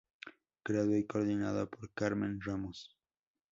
Creado 0.63 0.97
y 0.97 1.05
coordinado 1.05 1.69
por 1.69 1.91
Carmen 1.93 2.39
Ramos. 2.43 2.97